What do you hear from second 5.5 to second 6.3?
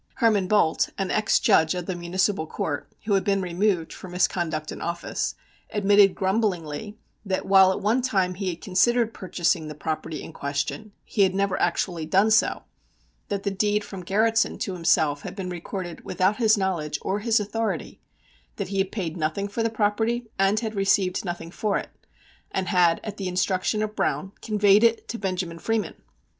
admitted